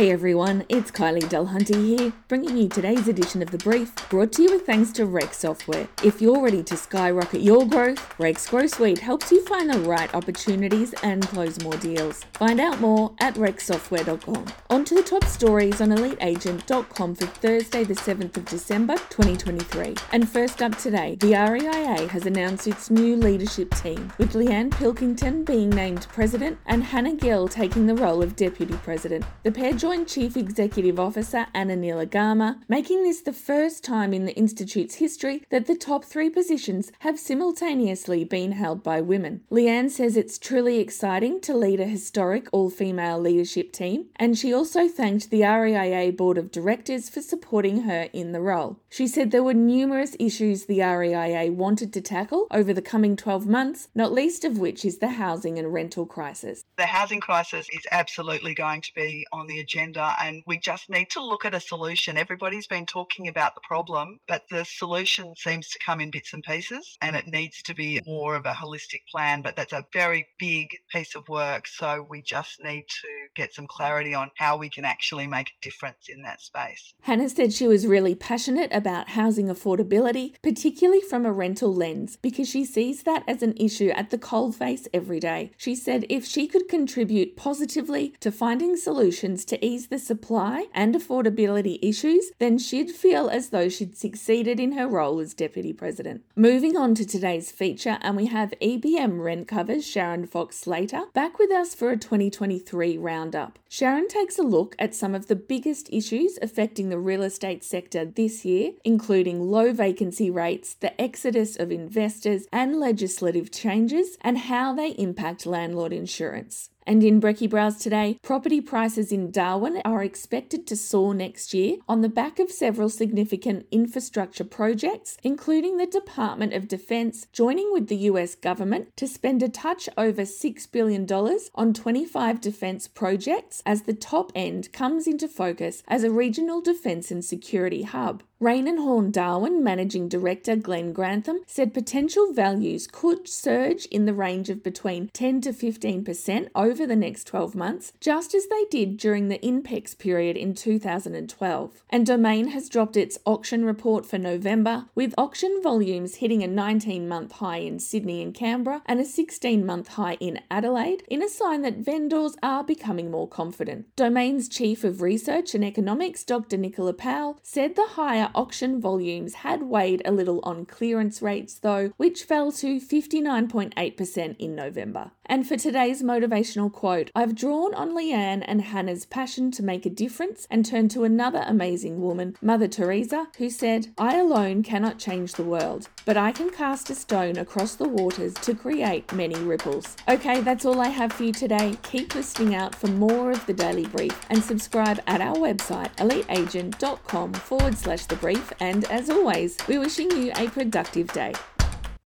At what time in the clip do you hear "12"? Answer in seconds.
53.16-53.44, 147.24-147.54